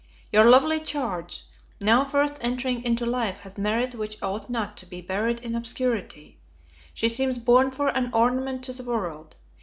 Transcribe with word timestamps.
Your 0.31 0.45
lovely 0.49 0.79
charge, 0.79 1.43
now 1.79 2.03
first 2.05 2.39
entering 2.41 2.81
into 2.83 3.05
life, 3.05 3.41
has 3.41 3.59
merit 3.59 3.93
which 3.93 4.17
ought 4.19 4.49
not 4.49 4.75
to 4.77 4.87
be 4.87 4.99
buried 4.99 5.39
in 5.41 5.53
obscurity. 5.53 6.39
She 6.95 7.07
seems 7.07 7.37
born 7.37 7.69
for 7.69 7.89
an 7.89 8.09
ornament 8.11 8.63
to 8.63 8.73
the 8.73 8.81
world. 8.81 9.35